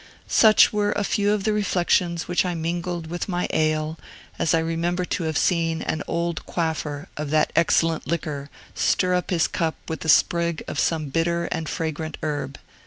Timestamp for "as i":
4.39-4.57